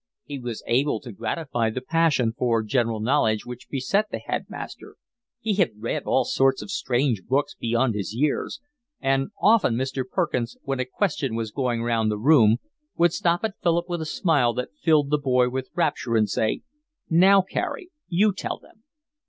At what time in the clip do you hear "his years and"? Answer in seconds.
7.93-9.29